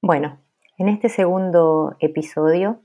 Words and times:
Bueno, 0.00 0.38
en 0.78 0.88
este 0.88 1.08
segundo 1.08 1.96
episodio 1.98 2.80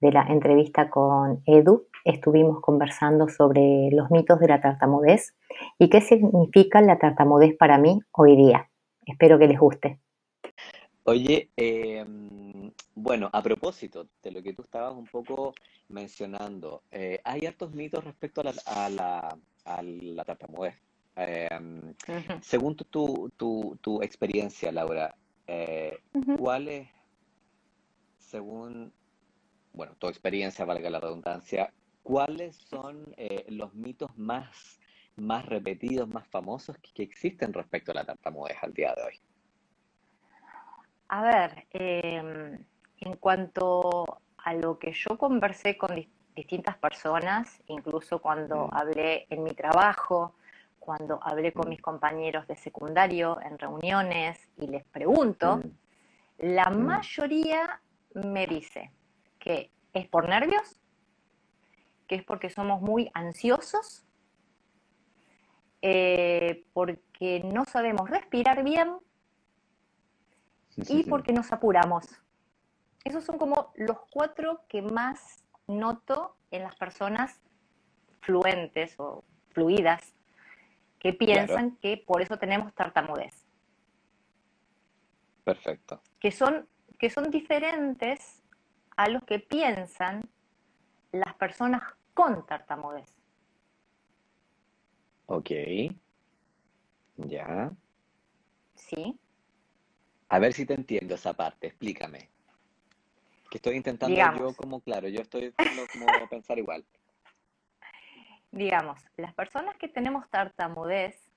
de 0.00 0.12
la 0.12 0.22
entrevista 0.24 0.90
con 0.90 1.42
Edu 1.46 1.86
estuvimos 2.04 2.60
conversando 2.60 3.26
sobre 3.30 3.88
los 3.90 4.10
mitos 4.10 4.38
de 4.38 4.48
la 4.48 4.60
tartamudez 4.60 5.34
y 5.78 5.88
qué 5.88 6.02
significa 6.02 6.82
la 6.82 6.98
tartamudez 6.98 7.56
para 7.56 7.78
mí 7.78 8.00
hoy 8.12 8.36
día. 8.36 8.68
Espero 9.06 9.38
que 9.38 9.46
les 9.46 9.58
guste. 9.58 9.98
Oye, 11.04 11.48
em, 11.56 12.70
bueno, 12.94 13.30
a 13.32 13.42
propósito 13.42 14.06
de 14.22 14.30
lo 14.30 14.42
que 14.42 14.52
tú 14.52 14.60
estabas 14.60 14.92
un 14.92 15.06
poco 15.06 15.54
mencionando, 15.88 16.82
eh, 16.90 17.18
hay 17.24 17.46
hartos 17.46 17.72
mitos 17.72 18.04
respecto 18.04 18.42
a 18.42 18.90
la, 18.90 19.38
a 19.64 20.24
tartamudez. 20.26 20.74
Em, 21.16 21.94
según 22.42 22.76
tu, 22.76 23.30
tu, 23.38 24.02
experiencia, 24.02 24.70
Laura, 24.70 25.14
eh, 25.48 25.98
¿cuál 26.38 26.68
es, 26.68 26.88
según, 28.18 28.92
bueno, 29.72 29.94
tu 29.98 30.08
experiencia, 30.08 30.66
valga 30.66 30.90
la 30.90 31.00
redundancia, 31.00 31.72
cuáles 32.02 32.56
son 32.56 33.14
eh, 33.16 33.46
los 33.48 33.74
mitos 33.74 34.16
más, 34.18 34.78
más 35.16 35.46
repetidos, 35.46 36.06
más 36.06 36.28
famosos 36.28 36.76
que, 36.94 37.02
existen 37.02 37.54
respecto 37.54 37.92
a 37.92 37.94
la 37.94 38.04
tartamudez 38.04 38.58
al 38.62 38.74
día 38.74 38.94
de 38.94 39.02
hoy? 39.02 39.20
A 41.08 41.22
ver, 41.22 41.66
em, 41.70 42.64
en 42.98 43.16
cuanto 43.16 44.04
a 44.36 44.52
lo 44.52 44.78
que 44.78 44.92
yo 44.92 45.16
conversé 45.16 45.78
con 45.78 45.90
distintas 46.36 46.76
personas, 46.76 47.62
incluso 47.68 48.20
cuando 48.20 48.66
mm. 48.66 48.74
hablé 48.74 49.26
en 49.30 49.44
mi 49.44 49.52
trabajo, 49.52 50.34
cuando 50.88 51.20
hablé 51.22 51.52
con 51.52 51.66
mm. 51.66 51.68
mis 51.68 51.82
compañeros 51.82 52.46
de 52.46 52.56
secundario 52.56 53.38
en 53.42 53.58
reuniones 53.58 54.38
y 54.56 54.68
les 54.68 54.86
pregunto, 54.86 55.58
mm. 55.58 55.70
la 56.38 56.70
mayoría 56.70 57.82
me 58.14 58.46
dice 58.46 58.90
que 59.38 59.70
es 59.92 60.08
por 60.08 60.30
nervios, 60.30 60.80
que 62.06 62.14
es 62.14 62.24
porque 62.24 62.48
somos 62.48 62.80
muy 62.80 63.10
ansiosos, 63.12 64.06
eh, 65.82 66.64
porque 66.72 67.42
no 67.44 67.66
sabemos 67.66 68.08
respirar 68.08 68.64
bien 68.64 68.96
y 70.74 71.02
porque 71.02 71.34
nos 71.34 71.52
apuramos. 71.52 72.06
Esos 73.04 73.24
son 73.24 73.36
como 73.36 73.74
los 73.74 73.98
cuatro 74.10 74.62
que 74.70 74.80
más 74.80 75.44
noto 75.66 76.38
en 76.50 76.62
las 76.62 76.76
personas 76.76 77.42
fluentes 78.22 78.94
o 78.98 79.22
fluidas 79.50 80.14
que 80.98 81.12
piensan 81.12 81.76
que 81.76 81.96
por 81.96 82.22
eso 82.22 82.38
tenemos 82.38 82.74
tartamudez. 82.74 83.46
Perfecto. 85.44 86.02
Que 86.20 86.30
son, 86.30 86.68
que 86.98 87.08
son 87.10 87.30
diferentes 87.30 88.42
a 88.96 89.08
los 89.08 89.22
que 89.24 89.38
piensan 89.38 90.28
las 91.12 91.34
personas 91.34 91.82
con 92.14 92.44
tartamudez. 92.46 93.14
Ok. 95.26 95.50
Ya. 97.16 97.72
Sí. 98.74 99.18
A 100.28 100.38
ver 100.38 100.52
si 100.52 100.66
te 100.66 100.74
entiendo 100.74 101.14
esa 101.14 101.32
parte, 101.32 101.68
explícame. 101.68 102.30
Que 103.50 103.58
estoy 103.58 103.76
intentando 103.76 104.16
yo 104.38 104.54
como, 104.54 104.80
claro, 104.80 105.08
yo 105.08 105.22
estoy 105.22 105.52
como 105.52 106.28
pensar 106.28 106.58
igual. 106.58 106.84
Digamos, 108.50 109.00
las 109.16 109.34
personas 109.34 109.76
que 109.76 109.88
tenemos 109.88 110.28
tartamudez, 110.30 111.30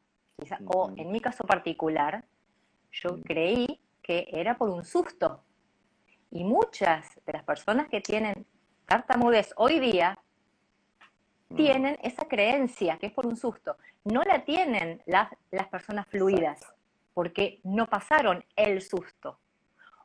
o 0.66 0.92
en 0.95 1.12
mi 1.12 1.20
caso 1.20 1.44
particular, 1.44 2.23
yo 2.92 3.22
creí 3.23 3.81
que 4.02 4.28
era 4.31 4.58
por 4.58 4.70
un 4.70 4.84
susto. 4.84 5.44
Y 6.31 6.44
muchas 6.44 7.20
de 7.26 7.34
las 7.34 7.44
personas 7.44 7.90
que 7.90 8.02
tienen 8.02 8.45
tartamudez 8.86 9.53
hoy 9.58 9.80
día 9.80 10.18
tienen 11.56 11.97
esa 12.02 12.28
creencia 12.28 12.97
que 12.97 13.08
es 13.08 13.12
por 13.12 13.28
un 13.28 13.36
susto. 13.36 13.75
No 14.06 14.24
la 14.24 14.44
tienen 14.46 15.02
las, 15.06 15.30
las 15.52 15.68
personas 15.68 16.07
fluidas 16.07 16.62
porque 17.13 17.59
no 17.63 17.88
pasaron 17.88 18.44
el 18.56 18.81
susto 18.81 19.40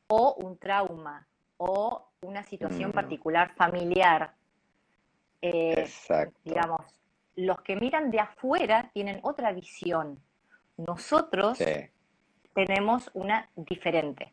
o 0.09 0.35
un 0.35 0.59
trauma 0.59 1.27
o 1.57 2.11
una 2.23 2.43
situación 2.43 2.93
particular 2.93 3.55
familiar. 3.55 4.35
Eh. 5.43 5.89
Digamos, 6.45 6.81
los 7.37 7.61
que 7.63 7.77
miran 7.77 8.11
de 8.11 8.21
afuera 8.21 8.91
tienen 8.93 9.21
otra 9.23 9.53
visión. 9.53 10.21
Nosotros 10.77 11.59
tenemos 12.55 13.11
una 13.15 13.51
diferente. 13.55 14.33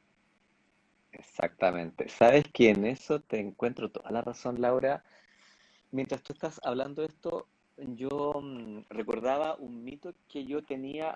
Exactamente. 1.12 2.10
¿Sabes 2.10 2.46
que 2.52 2.70
en 2.70 2.86
eso 2.86 3.22
te 3.22 3.40
encuentro 3.40 3.92
toda 3.92 4.12
la 4.12 4.22
razón, 4.22 4.60
Laura? 4.60 5.04
Mientras 5.92 6.24
tú 6.24 6.34
estás 6.34 6.60
hablando 6.64 7.02
de 7.02 7.10
esto, 7.10 7.48
yo 7.78 8.34
mm, 8.42 8.86
recordaba 8.90 9.56
un 9.56 9.84
mito 9.84 10.14
que 10.28 10.46
yo 10.46 10.64
tenía 10.64 11.16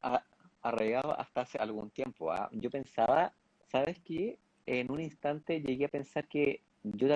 arraigado 0.61 1.19
hasta 1.19 1.41
hace 1.41 1.57
algún 1.57 1.89
tiempo. 1.89 2.31
¿ah? 2.31 2.49
Yo 2.51 2.69
pensaba, 2.69 3.33
¿sabes 3.71 3.99
qué? 3.99 4.37
En 4.65 4.91
un 4.91 5.01
instante 5.01 5.61
llegué 5.61 5.85
a 5.85 5.89
pensar 5.89 6.27
que 6.27 6.61
yo 6.83 7.07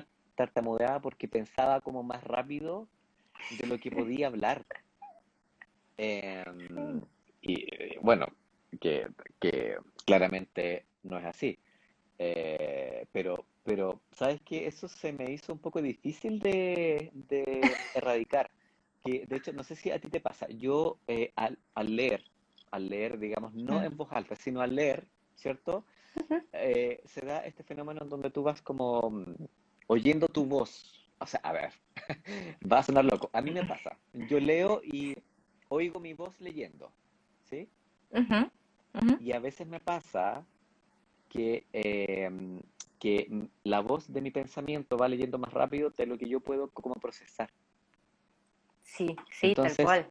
tartamudeaba 0.41 0.99
porque 0.99 1.27
pensaba 1.27 1.81
como 1.81 2.03
más 2.03 2.23
rápido 2.23 2.87
de 3.59 3.67
lo 3.67 3.77
que 3.77 3.91
podía 3.91 4.27
hablar. 4.27 4.65
Em, 5.97 7.01
y 7.41 7.97
bueno, 7.99 8.27
que, 8.79 9.07
claramente 10.05 10.85
no 11.03 11.17
es 11.17 11.25
así. 11.25 11.59
Eh, 12.17 13.05
pero, 13.11 13.45
pero, 13.63 14.01
¿sabes 14.11 14.41
qué? 14.43 14.67
Eso 14.67 14.87
se 14.87 15.13
me 15.13 15.31
hizo 15.31 15.53
un 15.53 15.59
poco 15.59 15.81
difícil 15.81 16.39
de, 16.39 17.11
erradicar. 17.93 18.49
Que, 19.03 19.25
de 19.27 19.35
hecho, 19.35 19.53
no 19.53 19.63
sé 19.63 19.75
si 19.75 19.91
a 19.91 19.99
ti 19.99 20.09
te 20.09 20.21
pasa. 20.21 20.47
Yo 20.49 20.97
eh, 21.07 21.31
al, 21.35 21.57
al 21.75 21.95
leer 21.95 22.23
al 22.71 22.87
leer, 22.87 23.19
digamos, 23.19 23.53
no 23.53 23.83
en 23.83 23.95
voz 23.97 24.11
alta, 24.11 24.35
sino 24.35 24.61
al 24.61 24.73
leer, 24.73 25.05
¿cierto? 25.35 25.83
Eh, 26.53 27.01
se 27.05 27.25
da 27.25 27.39
este 27.39 27.63
fenómeno 27.63 28.01
en 28.03 28.09
donde 28.09 28.31
tú 28.31 28.43
vas 28.43 28.61
como 28.61 29.09
mm, 29.09 29.35
oyendo 29.91 30.29
tu 30.29 30.45
voz. 30.45 31.05
O 31.19 31.25
sea, 31.25 31.41
a 31.43 31.51
ver, 31.51 31.73
va 32.71 32.79
a 32.79 32.83
sonar 32.83 33.03
loco. 33.03 33.29
A 33.33 33.41
mí 33.41 33.51
me 33.51 33.65
pasa. 33.65 33.97
Yo 34.13 34.39
leo 34.39 34.81
y 34.83 35.17
oigo 35.67 35.99
mi 35.99 36.13
voz 36.13 36.39
leyendo, 36.39 36.89
¿sí? 37.49 37.69
Y 39.19 39.33
a 39.33 39.39
veces 39.39 39.67
me 39.67 39.81
pasa 39.81 40.45
que, 41.27 41.65
em, 41.73 42.61
que 42.99 43.49
la 43.63 43.81
voz 43.81 44.11
de 44.11 44.21
mi 44.21 44.31
pensamiento 44.31 44.97
va 44.97 45.09
leyendo 45.09 45.37
más 45.37 45.53
rápido 45.53 45.89
de 45.89 46.05
lo 46.05 46.17
que 46.17 46.29
yo 46.29 46.39
puedo 46.39 46.69
como 46.69 46.95
procesar. 46.95 47.49
Sí, 48.83 49.15
sí, 49.29 49.53
tal 49.53 49.75
cual. 49.75 50.09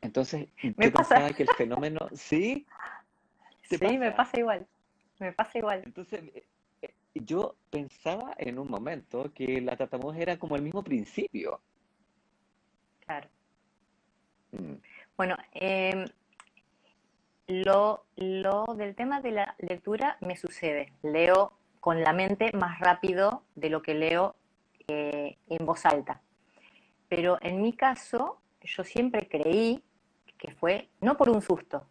Entonces, 0.00 0.48
me 0.76 0.90
pasa 0.90 1.32
que 1.32 1.44
el 1.44 1.48
fenómeno, 1.56 2.00
¿sí? 2.12 2.66
Sí, 3.62 3.98
me 3.98 4.12
pasa 4.12 4.38
igual, 4.38 4.66
me 5.18 5.32
pasa 5.32 5.58
igual. 5.58 5.82
Entonces, 5.84 6.22
yo 7.24 7.56
pensaba 7.70 8.34
en 8.38 8.58
un 8.58 8.68
momento 8.70 9.32
que 9.32 9.60
la 9.60 9.76
tartamudez 9.76 10.20
era 10.20 10.38
como 10.38 10.56
el 10.56 10.62
mismo 10.62 10.82
principio. 10.82 11.60
Claro. 13.04 13.28
Mm. 14.52 14.74
Bueno, 15.16 15.36
em, 15.52 16.04
lo, 17.46 18.04
lo 18.16 18.64
del 18.76 18.94
tema 18.94 19.20
de 19.20 19.30
la 19.30 19.54
lectura 19.58 20.18
me 20.20 20.36
sucede. 20.36 20.92
Leo 21.02 21.52
con 21.80 22.02
la 22.02 22.12
mente 22.12 22.50
más 22.52 22.80
rápido 22.80 23.44
de 23.54 23.70
lo 23.70 23.82
que 23.82 23.94
leo 23.94 24.34
eh, 24.88 25.38
en 25.48 25.66
voz 25.66 25.86
alta. 25.86 26.20
Pero 27.08 27.38
en 27.40 27.62
mi 27.62 27.72
caso, 27.72 28.40
yo 28.62 28.82
siempre 28.84 29.28
creí 29.28 29.82
que 30.36 30.52
fue 30.52 30.88
no 31.00 31.16
por 31.16 31.30
un 31.30 31.40
susto, 31.40 31.86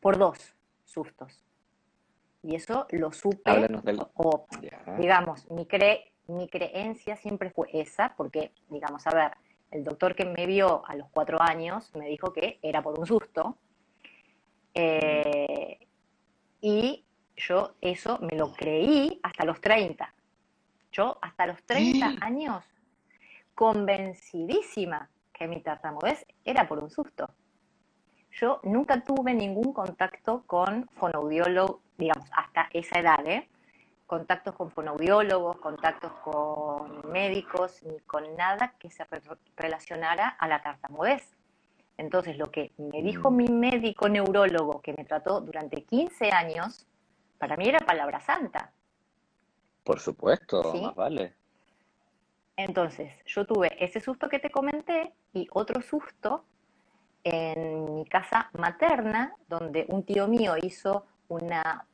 por 0.00 0.18
dos 0.18 0.54
sustos. 0.84 1.44
Y 2.42 2.54
eso 2.54 2.86
lo 2.90 3.12
supe, 3.12 3.68
o, 4.14 4.46
digamos, 4.98 5.50
mi, 5.50 5.66
cre, 5.66 6.12
mi 6.28 6.48
creencia 6.48 7.16
siempre 7.16 7.50
fue 7.50 7.68
esa, 7.72 8.14
porque, 8.16 8.52
digamos, 8.68 9.06
a 9.06 9.10
ver, 9.10 9.32
el 9.70 9.84
doctor 9.84 10.14
que 10.14 10.24
me 10.24 10.46
vio 10.46 10.82
a 10.86 10.94
los 10.94 11.08
cuatro 11.10 11.40
años 11.40 11.94
me 11.94 12.08
dijo 12.08 12.32
que 12.32 12.58
era 12.62 12.82
por 12.82 12.98
un 12.98 13.06
susto. 13.06 13.58
Eh, 14.72 15.78
y 16.60 17.04
yo 17.36 17.74
eso 17.80 18.18
me 18.20 18.36
lo 18.36 18.52
creí 18.52 19.20
hasta 19.22 19.44
los 19.44 19.60
30. 19.60 20.14
Yo 20.92 21.18
hasta 21.20 21.46
los 21.46 21.62
30 21.64 22.16
años, 22.20 22.64
convencidísima 23.54 25.10
que 25.32 25.46
mi 25.46 25.60
tartamudez 25.60 26.24
era 26.44 26.66
por 26.68 26.78
un 26.78 26.90
susto. 26.90 27.28
Yo 28.32 28.60
nunca 28.62 29.02
tuve 29.02 29.34
ningún 29.34 29.72
contacto 29.72 30.44
con 30.46 30.88
fonoaudiólogos, 30.94 31.80
digamos, 31.98 32.30
hasta 32.32 32.68
esa 32.72 33.00
edad, 33.00 33.26
¿eh? 33.26 33.48
Contactos 34.06 34.54
con 34.54 34.70
fonoaudiólogos, 34.70 35.58
contactos 35.58 36.12
con 36.24 37.10
médicos, 37.10 37.82
ni 37.82 37.98
con 38.00 38.36
nada 38.36 38.74
que 38.78 38.88
se 38.90 39.04
relacionara 39.56 40.28
a 40.28 40.48
la 40.48 40.62
tartamudez. 40.62 41.36
Entonces, 41.98 42.38
lo 42.38 42.50
que 42.50 42.72
me 42.78 43.02
dijo 43.02 43.30
mm. 43.30 43.36
mi 43.36 43.48
médico 43.48 44.08
neurólogo, 44.08 44.80
que 44.80 44.94
me 44.96 45.04
trató 45.04 45.40
durante 45.40 45.82
15 45.82 46.30
años, 46.30 46.86
para 47.38 47.56
mí 47.56 47.68
era 47.68 47.80
palabra 47.80 48.20
santa. 48.20 48.72
Por 49.84 50.00
supuesto, 50.00 50.72
más 50.74 50.94
vale. 50.94 51.34
Entonces, 52.56 53.12
yo 53.26 53.46
tuve 53.46 53.76
ese 53.82 54.00
susto 54.00 54.28
que 54.28 54.38
te 54.38 54.50
comenté 54.50 55.12
y 55.32 55.48
otro 55.52 55.82
susto 55.82 56.44
en 57.24 57.94
mi 57.94 58.04
casa 58.04 58.50
materna, 58.52 59.34
donde 59.48 59.86
un 59.88 60.04
tío 60.04 60.28
mío 60.28 60.54
hizo 60.60 61.04
una, 61.28 61.86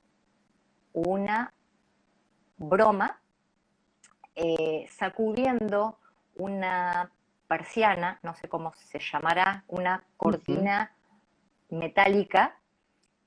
una 0.94 1.52
broma 2.56 3.20
eh, 4.35 4.87
sacudiendo 4.91 5.99
una 6.37 7.12
persiana, 7.46 8.19
no 8.23 8.35
sé 8.35 8.49
cómo 8.49 8.73
se 8.75 8.99
llamará, 8.99 9.64
una 9.69 10.05
cortina 10.17 10.96
metálica 11.69 12.56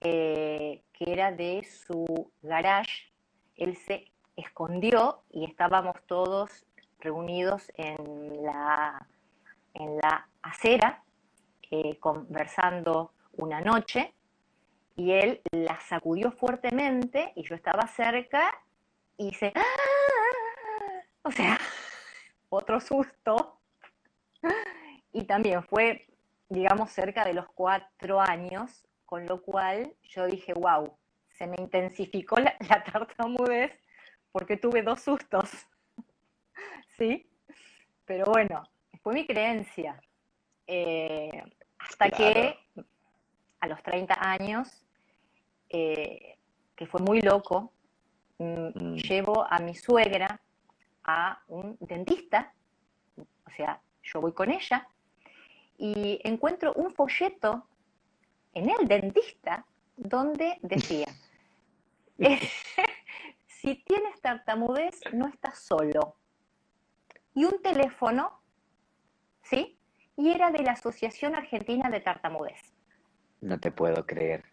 eh, 0.02 0.84
que 0.94 1.12
era 1.12 1.32
de 1.32 1.64
su 1.64 2.32
garage. 2.42 3.14
Él 3.56 3.76
se 3.76 4.12
escondió 4.36 5.24
y 5.30 5.46
estábamos 5.46 5.96
todos 6.08 6.66
reunidos 7.00 7.72
en 7.76 8.44
la, 8.44 9.08
en 9.74 9.98
la 9.98 10.28
acera 10.42 11.04
eh, 11.70 11.98
conversando 12.00 13.12
una 13.34 13.62
noche 13.62 14.14
y 14.98 15.12
él 15.12 15.42
la 15.52 15.80
sacudió 15.82 16.32
fuertemente 16.32 17.32
y 17.36 17.44
yo 17.44 17.56
estaba 17.56 17.88
cerca 17.88 18.52
y 19.16 19.34
se... 19.36 19.54
¡Ah! 19.56 19.62
O 21.22 21.32
sea, 21.32 21.58
otro 22.50 22.82
susto. 22.82 23.60
Y 25.14 25.24
también 25.26 25.64
fue, 25.64 26.08
digamos, 26.50 26.92
cerca 26.92 27.24
de 27.24 27.34
los 27.34 27.48
cuatro 27.50 28.20
años, 28.20 28.86
con 29.06 29.26
lo 29.26 29.42
cual 29.42 29.94
yo 30.04 30.26
dije, 30.26 30.54
wow, 30.54 30.98
se 31.30 31.46
me 31.46 31.56
intensificó 31.60 32.38
la, 32.38 32.56
la 32.68 32.84
tartamudez 32.84 33.72
porque 34.32 34.58
tuve 34.58 34.82
dos 34.82 35.02
sustos. 35.02 35.50
¿Sí? 36.98 37.30
Pero 38.06 38.26
bueno, 38.26 38.64
fue 39.04 39.14
mi 39.14 39.28
creencia. 39.28 40.02
Eh, 40.66 41.44
hasta 41.78 42.10
que 42.10 42.58
a 43.60 43.68
los 43.68 43.82
30 43.84 44.16
años, 44.20 44.87
eh, 45.70 46.38
que 46.76 46.86
fue 46.86 47.02
muy 47.02 47.22
loco, 47.22 47.72
mm, 48.38 48.68
mm. 48.74 48.96
llevo 48.96 49.46
a 49.50 49.60
mi 49.60 49.76
suegra 49.76 50.42
a 51.04 51.42
un 51.48 51.78
dentista, 51.80 52.54
o 53.18 53.52
sea, 53.56 53.82
yo 54.04 54.22
voy 54.22 54.34
con 54.34 54.52
ella, 54.52 54.88
y 55.78 56.20
encuentro 56.24 56.74
un 56.74 56.94
folleto 56.94 57.68
en 58.54 58.70
el 58.70 58.88
dentista 58.88 59.66
donde 59.96 60.58
decía, 60.62 61.08
si 63.48 63.76
tienes 63.76 64.20
tartamudez, 64.22 65.00
no 65.14 65.28
estás 65.28 65.60
solo. 65.60 66.16
Y 67.34 67.46
un 67.46 67.62
teléfono, 67.62 68.42
¿sí? 69.44 69.78
Y 70.16 70.30
era 70.30 70.50
de 70.52 70.64
la 70.64 70.72
Asociación 70.72 71.36
Argentina 71.36 71.90
de 71.90 72.00
Tartamudez. 72.00 72.74
No 73.42 73.60
te 73.60 73.72
puedo 73.72 74.06
creer. 74.06 74.44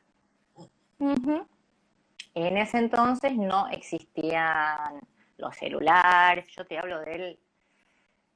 En 0.98 2.56
ese 2.56 2.78
entonces 2.78 3.36
no 3.36 3.68
existían 3.68 5.00
los 5.36 5.54
celulares, 5.56 6.46
yo 6.56 6.64
te 6.66 6.78
hablo 6.78 7.00
del 7.00 7.38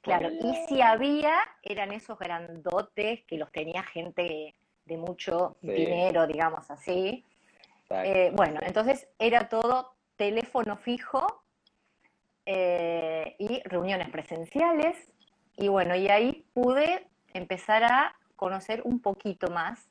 claro, 0.00 0.30
y 0.30 0.54
si 0.68 0.80
había, 0.82 1.38
eran 1.62 1.92
esos 1.92 2.18
grandotes 2.18 3.22
que 3.24 3.36
los 3.36 3.52
tenía 3.52 3.84
gente 3.84 4.56
de 4.84 4.96
mucho 4.96 5.56
dinero, 5.62 6.26
digamos 6.26 6.68
así. 6.70 7.24
Eh, 7.90 8.32
bueno, 8.34 8.60
entonces 8.62 9.08
era 9.18 9.48
todo 9.48 9.94
teléfono 10.16 10.76
fijo 10.76 11.44
eh, 12.52 13.36
y 13.38 13.62
reuniones 13.62 14.08
presenciales. 14.10 14.96
Y 15.56 15.68
bueno, 15.68 15.94
y 15.94 16.08
ahí 16.08 16.44
pude 16.52 17.06
empezar 17.32 17.84
a 17.84 18.16
conocer 18.34 18.82
un 18.84 19.00
poquito 19.00 19.52
más 19.52 19.88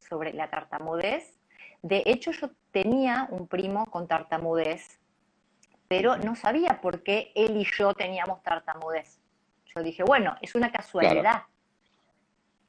sobre 0.00 0.32
la 0.32 0.50
tartamudez. 0.50 1.38
De 1.82 2.02
hecho, 2.06 2.32
yo 2.32 2.50
tenía 2.72 3.28
un 3.30 3.46
primo 3.46 3.86
con 3.86 4.08
tartamudez, 4.08 4.98
pero 5.86 6.16
no 6.16 6.34
sabía 6.34 6.80
por 6.80 7.04
qué 7.04 7.30
él 7.36 7.56
y 7.56 7.64
yo 7.78 7.94
teníamos 7.94 8.42
tartamudez. 8.42 9.20
Yo 9.72 9.80
dije, 9.80 10.02
bueno, 10.02 10.34
es 10.42 10.56
una 10.56 10.72
casualidad. 10.72 11.44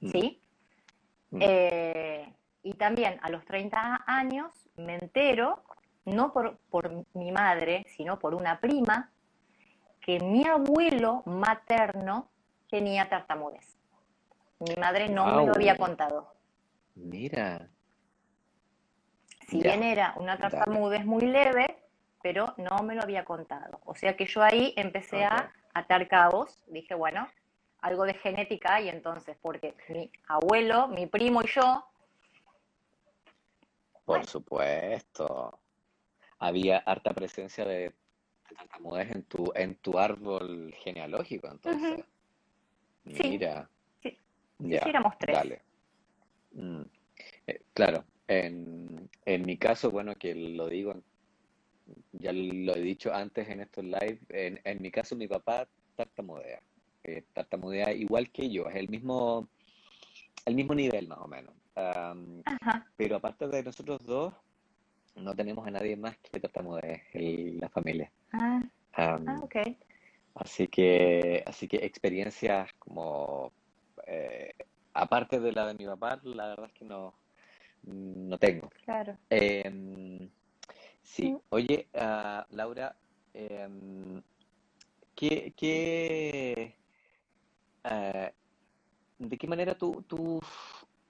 ¿Sí? 0.01 0.39
Mm. 1.31 1.39
Eh, 1.41 2.33
y 2.61 2.73
también 2.73 3.17
a 3.23 3.31
los 3.31 3.43
30 3.45 4.03
años 4.05 4.69
me 4.75 4.97
entero, 4.97 5.63
no 6.05 6.31
por, 6.31 6.59
por 6.69 6.91
mi 7.15 7.31
madre, 7.31 7.87
sino 7.95 8.19
por 8.19 8.35
una 8.35 8.59
prima, 8.59 9.11
que 10.01 10.19
mi 10.19 10.45
abuelo 10.45 11.23
materno 11.25 12.29
tenía 12.69 13.07
tartamudez. 13.07 13.77
Mi 14.59 14.75
madre 14.75 15.09
no 15.09 15.25
me 15.25 15.45
lo 15.45 15.53
había 15.53 15.77
contado. 15.77 16.33
Mira. 16.95 17.69
Si 19.47 19.61
bien 19.61 19.83
era 19.83 20.13
una 20.17 20.37
tartamudez 20.37 21.05
muy 21.05 21.25
leve, 21.25 21.83
pero 22.21 22.53
no 22.57 22.83
me 22.83 22.95
lo 22.95 23.01
había 23.01 23.25
contado. 23.25 23.79
O 23.85 23.95
sea 23.95 24.15
que 24.15 24.25
yo 24.25 24.41
ahí 24.41 24.73
empecé 24.77 25.23
a 25.23 25.51
atar 25.73 26.07
cabos. 26.07 26.63
Dije, 26.67 26.95
bueno, 26.95 27.27
algo 27.79 28.05
de 28.05 28.13
genética 28.13 28.79
y 28.81 28.89
entonces, 28.89 29.37
porque 29.41 29.75
mi 29.89 30.11
abuelo, 30.27 30.87
mi 30.87 31.07
primo 31.07 31.41
y 31.41 31.47
yo. 31.47 31.85
Por 34.05 34.25
supuesto. 34.25 35.59
Había 36.39 36.77
harta 36.77 37.13
presencia 37.13 37.65
de 37.65 37.93
tartamudez 38.55 39.11
en 39.15 39.23
tu, 39.23 39.51
en 39.55 39.75
tu 39.75 39.97
árbol 39.97 40.73
genealógico, 40.83 41.47
entonces. 41.49 42.05
Mira. 43.03 43.69
Ya, 44.59 45.15
tres. 45.19 45.59
Mm, 46.53 46.81
eh, 47.47 47.61
claro, 47.73 48.03
en, 48.27 49.09
mi 49.25 49.57
caso, 49.57 49.89
bueno, 49.91 50.15
que 50.15 50.35
lo 50.35 50.67
digo, 50.67 51.01
ya 52.13 52.31
lo 52.31 52.75
he 52.75 52.81
dicho 52.81 53.13
antes 53.13 53.49
en 53.49 53.61
estos 53.61 53.83
live, 53.83 54.19
en, 54.29 54.81
mi 54.81 54.91
caso 54.91 55.15
mi 55.15 55.27
papá 55.27 55.67
tartamudea, 55.95 56.61
eh, 57.03 57.23
tartamudea 57.33 57.91
igual 57.93 58.29
que 58.31 58.49
yo, 58.49 58.69
es 58.69 58.75
el 58.75 58.89
mismo, 58.89 59.49
el 60.45 60.55
mismo 60.55 60.75
nivel 60.75 61.07
más 61.07 61.19
o 61.19 61.27
menos. 61.27 61.55
pero 62.95 63.15
aparte 63.15 63.47
de 63.47 63.63
nosotros 63.63 64.05
dos, 64.05 64.33
no 65.15 65.35
tenemos 65.35 65.67
a 65.67 65.71
nadie 65.71 65.95
más 65.97 66.17
que 66.19 66.39
tartamudee 66.39 67.03
en 67.13 67.59
la 67.59 67.69
familia. 67.69 68.11
Ah, 68.33 68.61
ah 68.93 69.39
ok. 69.41 69.55
Así 70.35 70.67
que, 70.67 71.43
así 71.45 71.67
que 71.67 71.77
experiencias 71.77 72.71
como 72.79 73.51
eh, 74.07 74.53
aparte 74.93 75.39
de 75.39 75.51
la 75.51 75.67
de 75.67 75.73
mi 75.75 75.85
papá, 75.85 76.19
la 76.23 76.49
verdad 76.49 76.67
es 76.67 76.73
que 76.73 76.85
no, 76.85 77.13
no 77.83 78.37
tengo. 78.37 78.69
Claro. 78.85 79.17
Em, 79.29 80.29
sí, 81.01 81.31
mm. 81.31 81.39
oye, 81.49 81.87
uh, 81.93 82.55
Laura, 82.55 82.95
eh, 83.33 84.21
¿qué, 85.15 85.53
qué 85.55 86.75
uh, 87.85 88.41
¿de 89.21 89.37
qué 89.37 89.47
manera 89.47 89.75
tú, 89.75 90.03
tú 90.07 90.39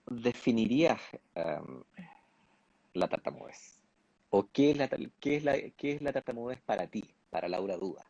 definirías 0.05 0.99
um, 1.35 1.83
la 2.93 3.07
tartamudez? 3.07 3.80
¿O 4.33 4.49
qué 4.51 4.71
es 4.71 4.77
la, 4.77 4.87
qué 5.19 5.35
es 5.35 5.43
la, 5.43 5.53
qué 5.75 5.91
es 5.91 6.01
la 6.01 6.13
tartamudez 6.13 6.61
para 6.61 6.87
ti, 6.87 7.03
para 7.29 7.49
Laura 7.49 7.75
Duda? 7.75 8.05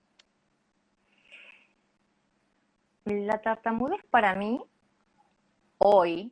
La 3.05 3.41
tartamudez 3.41 4.03
para 4.11 4.35
mí 4.35 4.61
hoy, 5.79 6.31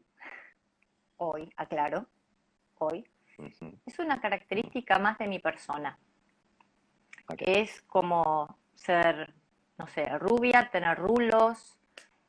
hoy, 1.17 1.51
aclaro, 1.57 2.05
hoy, 2.77 3.03
es 3.85 3.97
una 3.97 4.21
característica 4.21 4.99
más 4.99 5.17
de 5.17 5.27
mi 5.27 5.39
persona. 5.39 5.97
Es 7.39 7.81
como 7.83 8.59
ser, 8.75 9.33
no 9.79 9.87
sé, 9.87 10.05
rubia, 10.19 10.69
tener 10.71 10.99
rulos, 10.99 11.79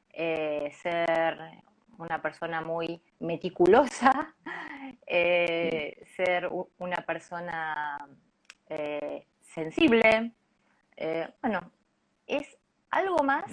eh, 0.09 0.73
ser 0.81 1.63
una 2.01 2.21
persona 2.23 2.61
muy 2.61 3.03
meticulosa, 3.21 4.35
eh, 5.07 6.05
ser 6.17 6.49
una 6.79 7.05
persona 7.07 7.97
eh, 8.69 9.27
sensible. 9.41 10.33
bueno, 11.43 11.73
es 12.27 12.59
algo 12.91 13.23
más 13.25 13.45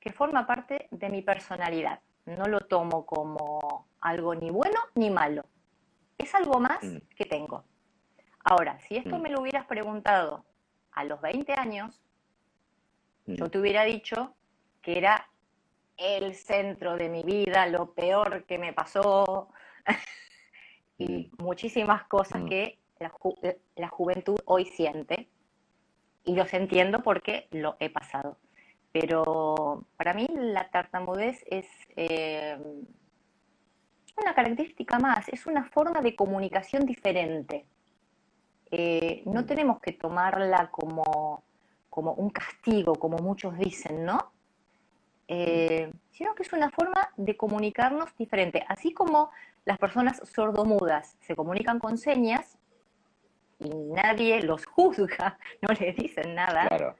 que 0.00 0.12
forma 0.12 0.46
parte 0.46 0.88
de 0.90 1.08
mi 1.08 1.22
personalidad 1.22 2.00
no 2.36 2.46
lo 2.46 2.60
tomo 2.60 3.06
como 3.06 3.88
algo 4.00 4.34
ni 4.34 4.50
bueno 4.50 4.78
ni 4.94 5.10
malo. 5.10 5.44
Es 6.16 6.34
algo 6.34 6.60
más 6.60 6.82
mm. 6.82 6.98
que 7.16 7.24
tengo. 7.24 7.64
Ahora, 8.44 8.78
si 8.80 8.96
esto 8.96 9.18
mm. 9.18 9.22
me 9.22 9.30
lo 9.30 9.40
hubieras 9.40 9.66
preguntado 9.66 10.44
a 10.92 11.04
los 11.04 11.20
20 11.20 11.52
años, 11.54 12.02
yo 13.26 13.46
mm. 13.46 13.50
te 13.50 13.58
hubiera 13.58 13.84
dicho 13.84 14.34
que 14.82 14.98
era 14.98 15.27
el 15.98 16.34
centro 16.34 16.96
de 16.96 17.08
mi 17.08 17.22
vida, 17.22 17.66
lo 17.66 17.92
peor 17.92 18.44
que 18.44 18.56
me 18.56 18.72
pasó 18.72 19.48
y 20.98 21.30
muchísimas 21.38 22.04
cosas 22.04 22.42
mm. 22.42 22.48
que 22.48 22.78
la, 23.76 23.88
juventud 23.88 24.38
hoy 24.44 24.64
siente 24.64 25.28
y 26.24 26.34
los 26.34 26.52
entiendo 26.54 27.02
porque 27.02 27.48
lo 27.50 27.76
he 27.80 27.90
pasado. 27.90 28.38
Pero 28.92 29.84
para 29.96 30.14
mí 30.14 30.26
la 30.32 30.70
tartamudez 30.70 31.44
es 31.48 31.66
eh, 31.96 32.58
una 34.16 34.34
característica 34.34 34.98
más, 34.98 35.28
es 35.28 35.46
una 35.46 35.64
forma 35.64 36.00
de 36.00 36.16
comunicación 36.16 36.86
diferente. 36.86 37.66
Eh, 38.70 39.22
no 39.26 39.42
mm. 39.42 39.46
tenemos 39.46 39.80
que 39.80 39.92
tomarla 39.92 40.70
como, 40.70 41.42
como 41.90 42.12
un 42.14 42.30
castigo, 42.30 42.94
como 42.94 43.18
muchos 43.18 43.58
dicen, 43.58 44.04
¿no? 44.04 44.32
Eh, 45.30 45.92
sino 46.10 46.34
que 46.34 46.42
es 46.42 46.52
una 46.54 46.70
forma 46.70 47.10
de 47.18 47.36
comunicarnos 47.36 48.16
diferente. 48.16 48.64
Así 48.66 48.94
como 48.94 49.30
las 49.66 49.78
personas 49.78 50.22
sordomudas 50.24 51.16
se 51.20 51.36
comunican 51.36 51.78
con 51.78 51.98
señas 51.98 52.58
y 53.60 53.68
nadie 53.68 54.42
los 54.42 54.64
juzga, 54.64 55.38
no 55.62 55.74
les 55.78 55.94
dicen 55.96 56.34
nada. 56.34 56.96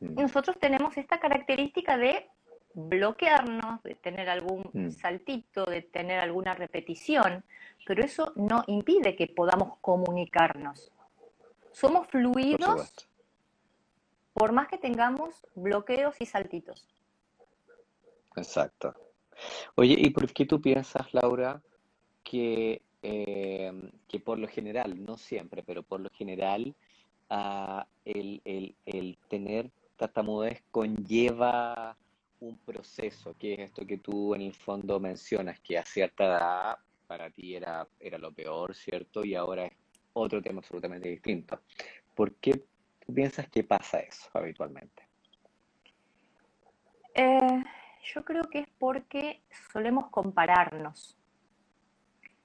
Mm. 0.00 0.20
Nosotros 0.20 0.58
tenemos 0.60 0.96
esta 0.98 1.18
característica 1.18 1.96
de 1.96 2.28
bloquearnos, 2.74 3.82
de 3.82 3.94
tener 3.94 4.28
algún 4.28 4.68
mm. 4.72 4.90
saltito, 4.90 5.64
de 5.64 5.80
tener 5.80 6.20
alguna 6.20 6.52
repetición, 6.52 7.44
pero 7.86 8.04
eso 8.04 8.32
no 8.36 8.62
impide 8.66 9.16
que 9.16 9.26
podamos 9.26 9.78
comunicarnos. 9.80 10.92
Somos 11.70 12.06
fluidos 12.08 13.08
por 14.34 14.52
más 14.52 14.68
que 14.68 14.76
tengamos 14.76 15.46
bloqueos 15.54 16.16
y 16.20 16.26
saltitos. 16.26 16.86
Exacto. 18.36 18.94
Oye, 19.74 19.96
¿y 19.98 20.10
por 20.10 20.32
qué 20.32 20.46
tú 20.46 20.60
piensas, 20.60 21.12
Laura, 21.12 21.62
que, 22.22 22.82
eh, 23.02 23.90
que 24.08 24.20
por 24.20 24.38
lo 24.38 24.48
general, 24.48 25.04
no 25.04 25.16
siempre, 25.16 25.62
pero 25.62 25.82
por 25.82 26.00
lo 26.00 26.10
general, 26.10 26.74
ah, 27.30 27.86
el, 28.04 28.40
el, 28.44 28.76
el 28.86 29.18
tener 29.28 29.70
tartamudez 29.96 30.62
conlleva 30.70 31.96
un 32.40 32.58
proceso, 32.58 33.34
que 33.38 33.54
es 33.54 33.60
esto 33.60 33.86
que 33.86 33.98
tú 33.98 34.34
en 34.34 34.42
el 34.42 34.54
fondo 34.54 34.98
mencionas, 34.98 35.60
que 35.60 35.78
a 35.78 35.84
cierta 35.84 36.24
edad 36.24 36.76
para 37.06 37.30
ti 37.30 37.54
era, 37.54 37.86
era 38.00 38.18
lo 38.18 38.32
peor, 38.32 38.74
¿cierto? 38.74 39.24
Y 39.24 39.34
ahora 39.34 39.66
es 39.66 39.72
otro 40.12 40.42
tema 40.42 40.58
absolutamente 40.58 41.08
distinto. 41.08 41.60
¿Por 42.14 42.34
qué 42.34 42.64
tú 43.06 43.14
piensas 43.14 43.48
que 43.48 43.64
pasa 43.64 44.00
eso 44.00 44.28
habitualmente? 44.34 45.06
Eh, 47.14 47.62
yo 48.02 48.24
creo 48.24 48.44
que 48.44 48.60
es 48.60 48.68
porque 48.78 49.42
solemos 49.72 50.08
compararnos. 50.10 51.16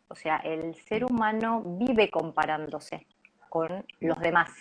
O 0.08 0.16
sea, 0.16 0.38
el 0.38 0.76
ser 0.76 1.04
humano 1.04 1.62
vive 1.66 2.10
comparándose 2.10 3.08
con 3.50 3.86
los 4.00 4.20
demás. 4.20 4.52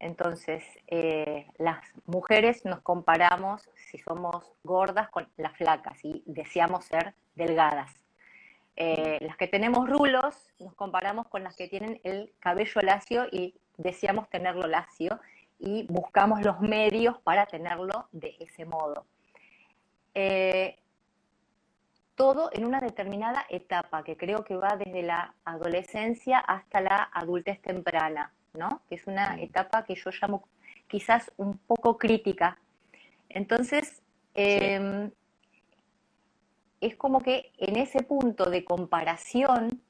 Entonces, 0.00 0.64
eh, 0.88 1.46
las 1.58 1.82
mujeres 2.06 2.64
nos 2.64 2.80
comparamos 2.80 3.70
si 3.74 3.98
somos 3.98 4.52
gordas 4.62 5.08
con 5.10 5.28
las 5.36 5.56
flacas 5.56 5.98
y 6.04 6.22
deseamos 6.26 6.84
ser 6.84 7.14
delgadas. 7.34 7.92
Eh, 8.76 9.18
las 9.20 9.36
que 9.36 9.46
tenemos 9.46 9.88
rulos 9.88 10.34
nos 10.58 10.74
comparamos 10.74 11.28
con 11.28 11.44
las 11.44 11.54
que 11.54 11.68
tienen 11.68 12.00
el 12.02 12.32
cabello 12.40 12.80
lacio 12.82 13.26
y 13.30 13.54
deseamos 13.76 14.28
tenerlo 14.28 14.66
lacio 14.66 15.20
y 15.60 15.86
buscamos 15.88 16.42
los 16.42 16.60
medios 16.60 17.18
para 17.20 17.46
tenerlo 17.46 18.08
de 18.10 18.36
ese 18.40 18.64
modo. 18.64 19.06
Eh, 20.14 20.76
todo 22.14 22.50
en 22.52 22.64
una 22.64 22.80
determinada 22.80 23.44
etapa, 23.48 24.04
que 24.04 24.16
creo 24.16 24.44
que 24.44 24.56
va 24.56 24.76
desde 24.76 25.02
la 25.02 25.34
adolescencia 25.44 26.38
hasta 26.38 26.80
la 26.80 27.10
adultez 27.12 27.60
temprana. 27.60 28.32
¿no? 28.54 28.82
Que 28.88 28.94
es 28.96 29.06
una 29.06 29.40
etapa 29.40 29.84
que 29.84 29.94
yo 29.94 30.10
llamo 30.10 30.48
quizás 30.88 31.30
un 31.36 31.58
poco 31.58 31.98
crítica. 31.98 32.58
Entonces, 33.28 34.02
em, 34.34 35.10
es 36.80 36.96
como 36.96 37.20
que 37.20 37.52
en 37.58 37.76
ese 37.76 38.02
punto 38.02 38.50
de 38.50 38.64
comparación, 38.64 39.82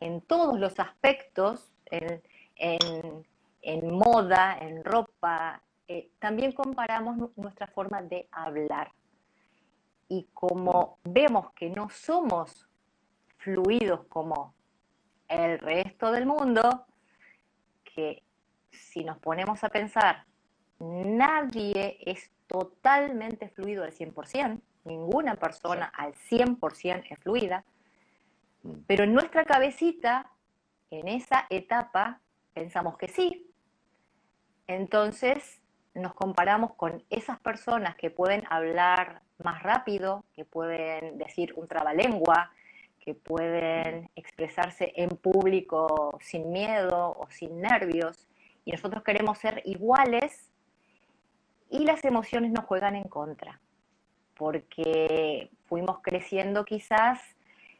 en 0.00 0.20
todos 0.22 0.58
los 0.58 0.78
aspectos, 0.78 1.72
en, 1.90 2.22
moda, 3.92 4.56
en 4.60 4.84
ropa, 4.84 5.60
eh, 5.88 6.10
también 6.18 6.52
comparamos 6.52 7.36
nuestra 7.36 7.66
forma 7.66 8.00
de 8.02 8.28
hablar. 8.30 8.92
Y 10.10 10.28
como 10.34 10.98
vemos 11.04 11.52
que 11.52 11.70
no 11.70 11.88
somos 11.88 12.68
fluidos 13.38 14.04
como 14.08 14.54
el 15.28 15.60
resto 15.60 16.10
del 16.10 16.26
mundo, 16.26 16.84
que 17.84 18.24
si 18.72 19.04
nos 19.04 19.18
ponemos 19.18 19.62
a 19.62 19.68
pensar, 19.68 20.26
nadie 20.80 21.98
es 22.04 22.32
totalmente 22.48 23.50
fluido 23.50 23.84
al 23.84 23.92
100%, 23.92 24.60
ninguna 24.84 25.36
persona 25.36 25.86
al 25.86 26.14
100% 26.14 27.04
es 27.08 27.18
fluida, 27.20 27.64
mm. 28.64 28.72
pero 28.88 29.04
en 29.04 29.14
nuestra 29.14 29.44
cabecita, 29.44 30.28
en 30.90 31.06
esa 31.06 31.46
etapa, 31.50 32.20
pensamos 32.52 32.98
que 32.98 33.06
sí. 33.06 33.46
Entonces 34.66 35.59
nos 36.00 36.14
comparamos 36.14 36.74
con 36.74 37.02
esas 37.10 37.38
personas 37.40 37.94
que 37.96 38.10
pueden 38.10 38.42
hablar 38.50 39.22
más 39.38 39.62
rápido, 39.62 40.24
que 40.34 40.44
pueden 40.44 41.18
decir 41.18 41.52
un 41.56 41.68
trabalengua, 41.68 42.50
que 43.00 43.14
pueden 43.14 44.10
expresarse 44.14 44.92
en 44.96 45.10
público 45.10 46.18
sin 46.20 46.52
miedo 46.52 47.16
o 47.18 47.28
sin 47.30 47.60
nervios, 47.60 48.28
y 48.64 48.72
nosotros 48.72 49.02
queremos 49.02 49.38
ser 49.38 49.62
iguales 49.64 50.50
y 51.70 51.84
las 51.84 52.04
emociones 52.04 52.52
nos 52.52 52.64
juegan 52.64 52.96
en 52.96 53.04
contra, 53.04 53.60
porque 54.36 55.50
fuimos 55.66 56.00
creciendo 56.02 56.64
quizás 56.64 57.20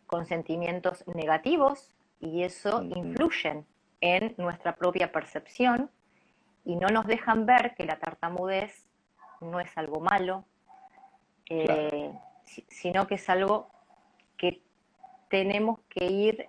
con 0.07 0.25
sentimientos 0.27 1.07
negativos 1.07 1.95
y 2.21 2.43
eso 2.43 2.83
influye 2.83 3.65
en 4.01 4.35
nuestra 4.39 4.75
propia 4.75 5.13
percepción 5.13 5.91
y 6.65 6.77
no 6.77 6.89
nos 6.89 7.07
dejan 7.07 7.47
ver 7.47 7.75
que 7.75 7.85
la 7.85 7.99
tartamudez 7.99 8.89
no 9.41 9.61
es 9.61 9.77
algo 9.77 10.01
malo, 10.01 10.45
eh, 11.49 12.13
sino 12.45 13.07
que 13.07 13.15
es 13.15 13.29
algo 13.31 13.69
que 14.37 14.63
tenemos 15.29 15.81
que 15.89 16.07
ir 16.07 16.47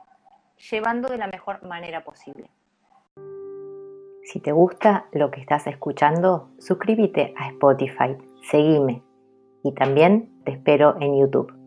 llevando 0.70 1.10
de 1.10 1.18
la 1.18 1.28
mejor 1.28 1.64
manera 1.64 2.04
posible. 2.04 2.50
Si 4.24 4.40
te 4.40 4.52
gusta 4.52 5.08
lo 5.12 5.32
que 5.32 5.42
estás 5.42 5.68
escuchando, 5.68 6.52
suscríbete 6.60 7.34
a 7.38 7.50
Spotify, 7.50 8.18
seguime 8.44 9.02
y 9.64 9.74
también 9.74 10.44
te 10.44 10.52
espero 10.52 10.96
en 11.00 11.20
YouTube. 11.20 11.61